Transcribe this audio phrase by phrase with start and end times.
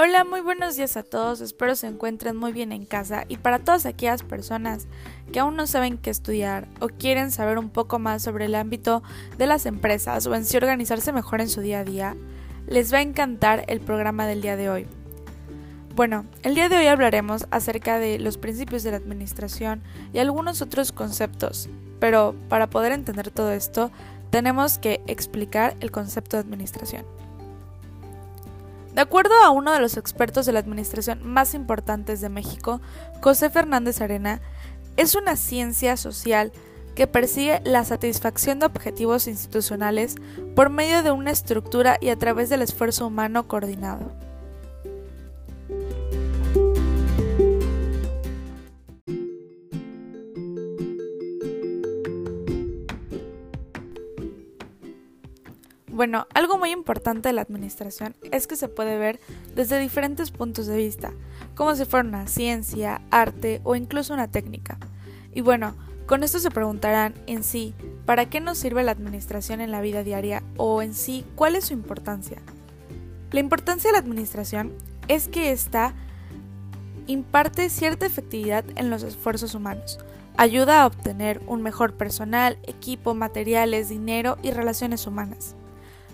[0.00, 3.58] Hola, muy buenos días a todos, espero se encuentren muy bien en casa y para
[3.58, 4.86] todas aquellas personas
[5.32, 9.02] que aún no saben qué estudiar o quieren saber un poco más sobre el ámbito
[9.38, 12.16] de las empresas o en sí organizarse mejor en su día a día,
[12.68, 14.86] les va a encantar el programa del día de hoy.
[15.96, 20.62] Bueno, el día de hoy hablaremos acerca de los principios de la administración y algunos
[20.62, 21.68] otros conceptos,
[21.98, 23.90] pero para poder entender todo esto
[24.30, 27.04] tenemos que explicar el concepto de administración.
[28.98, 32.80] De acuerdo a uno de los expertos de la administración más importantes de México,
[33.22, 34.40] José Fernández Arena,
[34.96, 36.50] es una ciencia social
[36.96, 40.16] que persigue la satisfacción de objetivos institucionales
[40.56, 44.27] por medio de una estructura y a través del esfuerzo humano coordinado.
[55.98, 59.18] Bueno, algo muy importante de la administración es que se puede ver
[59.56, 61.10] desde diferentes puntos de vista,
[61.56, 64.78] como si fuera una ciencia, arte o incluso una técnica.
[65.34, 65.74] Y bueno,
[66.06, 67.74] con esto se preguntarán en sí,
[68.06, 71.64] ¿para qué nos sirve la administración en la vida diaria o en sí, cuál es
[71.64, 72.38] su importancia?
[73.32, 74.74] La importancia de la administración
[75.08, 75.94] es que ésta
[77.08, 79.98] imparte cierta efectividad en los esfuerzos humanos,
[80.36, 85.56] ayuda a obtener un mejor personal, equipo, materiales, dinero y relaciones humanas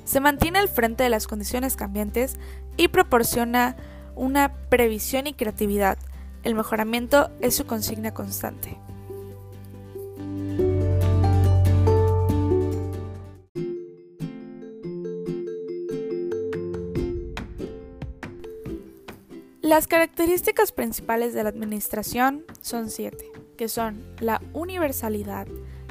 [0.05, 2.37] se mantiene al frente de las condiciones cambiantes
[2.77, 3.77] y proporciona
[4.15, 5.99] una previsión y creatividad.
[6.43, 8.79] El mejoramiento es su consigna constante.
[19.65, 25.49] Las características principales de la administración son siete, que son la universalidad,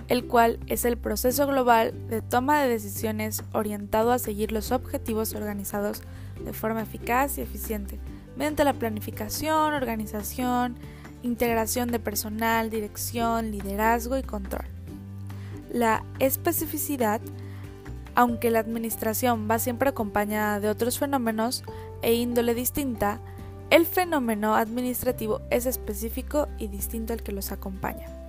[0.08, 5.34] el cual es el proceso global de toma de decisiones orientado a seguir los objetivos
[5.34, 6.02] organizados
[6.44, 8.00] de forma eficaz y eficiente,
[8.36, 10.76] mediante la planificación, organización,
[11.22, 14.66] integración de personal, dirección, liderazgo y control.
[15.72, 17.22] La especificidad,
[18.14, 21.64] aunque la administración va siempre acompañada de otros fenómenos
[22.02, 23.22] e índole distinta,
[23.70, 28.23] el fenómeno administrativo es específico y distinto al que los acompaña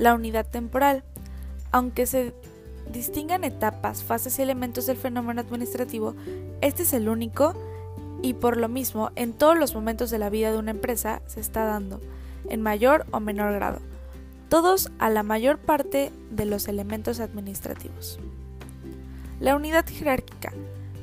[0.00, 1.04] la unidad temporal.
[1.70, 2.34] Aunque se
[2.90, 6.16] distingan etapas, fases y elementos del fenómeno administrativo,
[6.62, 7.54] este es el único
[8.22, 11.40] y por lo mismo en todos los momentos de la vida de una empresa se
[11.40, 12.00] está dando,
[12.48, 13.78] en mayor o menor grado,
[14.48, 18.18] todos a la mayor parte de los elementos administrativos.
[19.38, 20.52] La unidad jerárquica.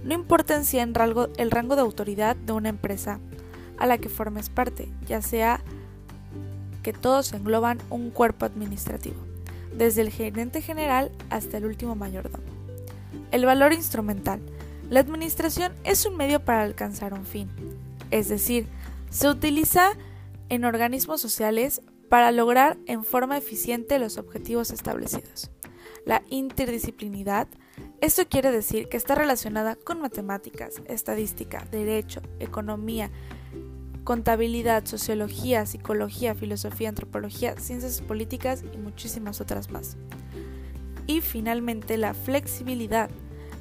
[0.04, 3.20] No importa en sí el rango, el rango de autoridad de una empresa
[3.78, 5.62] a la que formes parte, ya sea
[6.88, 9.18] que todos engloban un cuerpo administrativo,
[9.74, 12.46] desde el gerente general hasta el último mayordomo.
[13.32, 14.40] El valor instrumental.
[14.90, 17.50] La administración es un medio para alcanzar un fin,
[18.10, 18.68] es decir,
[19.10, 19.98] se utiliza
[20.48, 25.52] en organismos sociales para lograr en forma eficiente los objetivos establecidos.
[26.06, 27.50] La interdisciplinidad,
[28.00, 33.12] esto quiere decir que está relacionada con matemáticas, estadística, derecho, economía,
[34.08, 39.98] contabilidad, sociología, psicología, filosofía, antropología, ciencias políticas y muchísimas otras más.
[41.08, 43.10] Y finalmente la flexibilidad,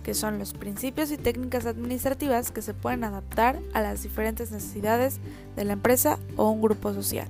[0.05, 5.19] que son los principios y técnicas administrativas que se pueden adaptar a las diferentes necesidades
[5.57, 7.27] de la empresa o un grupo social.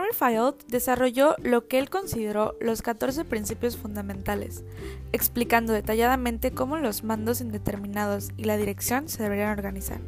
[0.00, 4.64] Henry Fayol desarrolló lo que él consideró los 14 principios fundamentales,
[5.12, 10.00] explicando detalladamente cómo los mandos indeterminados y la dirección se deberían organizar,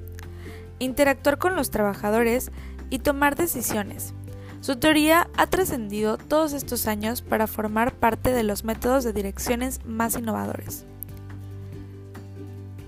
[0.78, 2.50] interactuar con los trabajadores
[2.88, 4.14] y tomar decisiones.
[4.62, 9.84] Su teoría ha trascendido todos estos años para formar parte de los métodos de direcciones
[9.84, 10.86] más innovadores,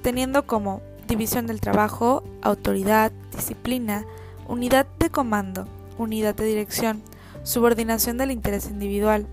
[0.01, 4.07] teniendo como división del trabajo, autoridad, disciplina,
[4.49, 5.69] unidad de comando,
[5.99, 7.03] unidad de dirección,
[7.43, 9.27] subordinación del interés individual,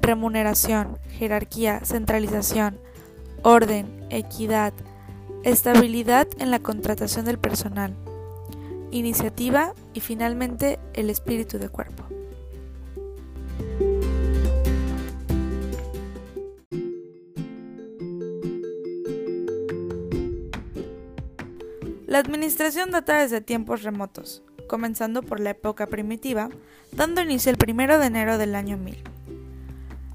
[0.00, 2.78] remuneración, jerarquía, centralización,
[3.42, 4.72] orden, equidad,
[5.42, 7.94] estabilidad en la contratación del personal,
[8.90, 12.04] iniciativa y finalmente el espíritu de cuerpo.
[22.06, 26.48] La administración data desde tiempos remotos comenzando por la época primitiva,
[26.92, 29.02] dando inicio el 1 de enero del año 1000.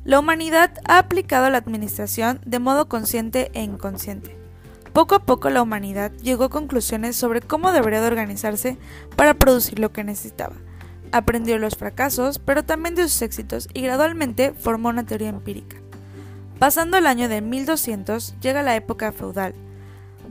[0.03, 4.35] La humanidad ha aplicado la administración de modo consciente e inconsciente.
[4.93, 8.77] Poco a poco la humanidad llegó a conclusiones sobre cómo debería de organizarse
[9.15, 10.55] para producir lo que necesitaba,
[11.13, 15.77] Aprendió los fracasos, pero también de sus éxitos y gradualmente formó una teoría empírica.
[16.57, 19.53] Pasando el año de 1200 llega la época feudal.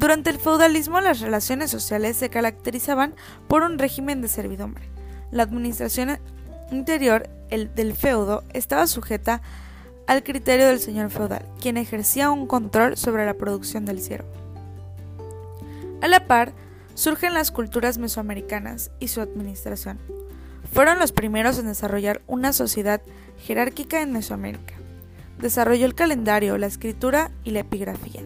[0.00, 3.14] Durante el feudalismo las relaciones sociales se caracterizaban
[3.48, 4.82] por un régimen de servidumbre.
[5.30, 6.18] La administración
[6.70, 9.42] interior el del feudo estaba sujeta
[10.06, 14.30] al criterio del señor feudal, quien ejercía un control sobre la producción del siervo.
[16.00, 16.54] A la par,
[16.94, 19.98] surgen las culturas mesoamericanas y su administración.
[20.72, 23.02] Fueron los primeros en desarrollar una sociedad
[23.36, 24.76] jerárquica en Mesoamérica.
[25.38, 28.22] Desarrolló el calendario, la escritura y la epigrafía.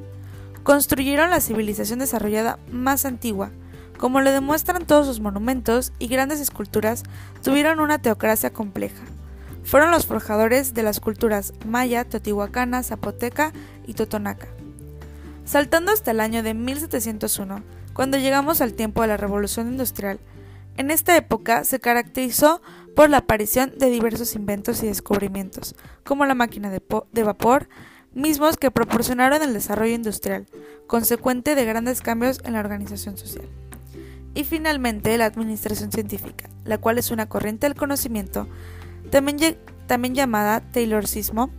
[0.64, 3.52] Construyeron la civilización desarrollada más antigua,
[3.98, 7.04] como lo demuestran todos sus monumentos y grandes esculturas,
[7.42, 9.02] tuvieron una teocracia compleja.
[9.62, 13.52] Fueron los forjadores de las culturas maya, teotihuacana, zapoteca
[13.86, 14.48] y totonaca.
[15.44, 17.62] Saltando hasta el año de 1701,
[17.92, 20.18] cuando llegamos al tiempo de la Revolución Industrial,
[20.76, 22.60] en esta época se caracterizó
[22.96, 26.82] por la aparición de diversos inventos y descubrimientos, como la máquina de,
[27.12, 27.68] de, vapor,
[28.14, 30.46] mismos que proporcionaron el desarrollo industrial,
[30.86, 33.46] consecuente de grandes cambios en la organización social.
[34.34, 38.48] Y finalmente la administración científica, la cual es una corriente del conocimiento,
[39.10, 41.50] también, llamada Taylorismo,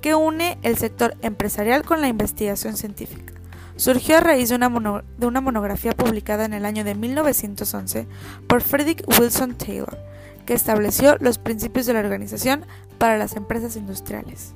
[0.00, 3.32] que une el sector empresarial con la investigación científica.
[3.76, 8.06] Surgió a raíz de una, de una monografía publicada en el año de 1911
[8.46, 9.98] por Frederick Wilson Taylor,
[10.46, 12.64] que estableció los principios de la organización
[12.98, 14.54] para las empresas industriales.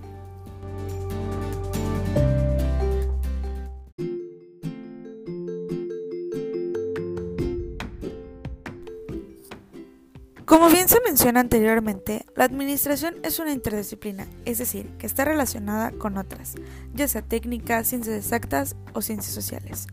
[10.48, 15.90] Como bien se menciona anteriormente, la administración es una interdisciplina, es decir, que está relacionada
[15.90, 16.54] con otras,
[16.94, 19.88] ya sea técnicas, ciencias exactas o ciencias sociales.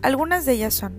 [0.00, 0.98] Algunas de ellas son,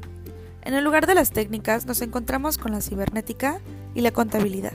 [0.61, 3.59] en el lugar de las técnicas nos encontramos con la cibernética
[3.95, 4.73] y la contabilidad.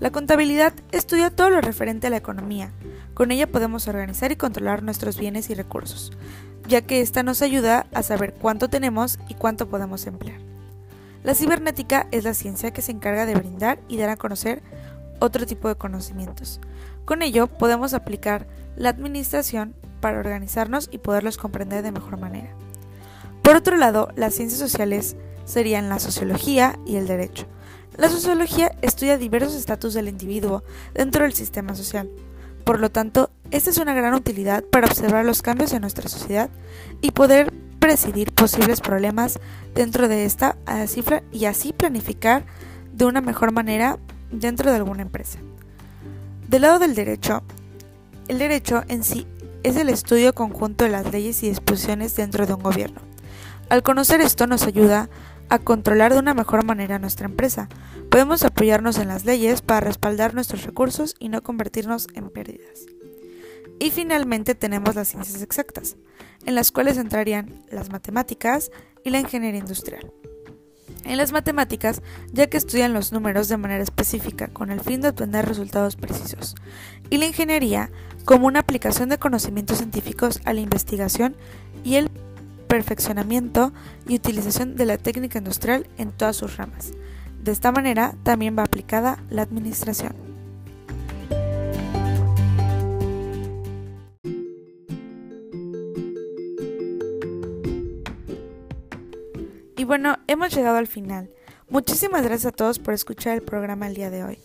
[0.00, 2.72] La contabilidad estudia todo lo referente a la economía,
[3.14, 6.10] con ella podemos organizar y controlar nuestros bienes y recursos,
[6.66, 10.57] ya que esta nos ayuda a saber cuánto tenemos y cuánto podemos emplear.
[11.24, 14.62] La cibernética es la ciencia que se encarga de brindar y dar a conocer
[15.18, 16.60] otro tipo de conocimientos.
[17.04, 22.50] Con ello podemos aplicar la administración para organizarnos y poderlos comprender de mejor manera.
[23.42, 27.46] Por otro lado, las ciencias sociales serían la sociología y el derecho.
[27.96, 30.62] La sociología estudia diversos estatus del individuo
[30.94, 32.08] dentro del sistema social.
[32.64, 36.50] Por lo tanto, esta es una gran utilidad para observar los cambios en nuestra sociedad
[37.00, 39.38] y poder presidir posibles problemas
[39.74, 42.44] dentro de esta cifra y así planificar
[42.92, 43.98] de una mejor manera
[44.30, 45.38] dentro de alguna empresa.
[46.48, 47.42] Del lado del derecho,
[48.26, 49.26] el derecho en sí
[49.62, 53.00] es el estudio conjunto de las leyes y disposiciones dentro de un gobierno.
[53.68, 55.08] Al conocer esto nos ayuda
[55.50, 57.68] a controlar de una mejor manera nuestra empresa.
[58.10, 62.86] Podemos apoyarnos en las leyes para respaldar nuestros recursos y no convertirnos en pérdidas.
[63.78, 65.96] Y finalmente tenemos las ciencias exactas,
[66.44, 68.70] en las cuales entrarían las matemáticas
[69.04, 70.12] y la ingeniería industrial.
[71.04, 72.02] En las matemáticas,
[72.32, 76.54] ya que estudian los números de manera específica con el fin de obtener resultados precisos,
[77.08, 77.90] y la ingeniería
[78.24, 81.36] como una aplicación de conocimientos científicos a la investigación
[81.84, 82.10] y el
[82.66, 83.72] perfeccionamiento
[84.06, 86.92] y utilización de la técnica industrial en todas sus ramas.
[87.42, 90.27] De esta manera también va aplicada la administración.
[99.78, 101.30] Y bueno, hemos llegado al final.
[101.70, 104.38] Muchísimas gracias a todos por escuchar el programa el día de hoy.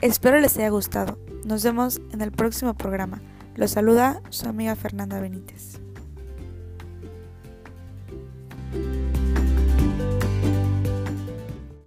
[0.00, 1.16] Espero les haya gustado.
[1.44, 3.22] Nos vemos en el próximo programa.
[3.54, 5.80] Los saluda su amiga Fernanda Benítez.